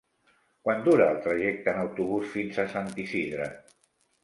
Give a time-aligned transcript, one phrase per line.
[0.67, 3.53] Quant dura el trajecte en autobús fins a Sant Isidre?